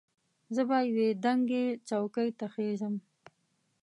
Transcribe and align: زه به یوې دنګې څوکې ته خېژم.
زه 0.55 0.61
به 0.69 0.77
یوې 0.89 1.09
دنګې 1.23 1.65
څوکې 1.87 2.27
ته 2.39 2.45
خېژم. 2.53 2.95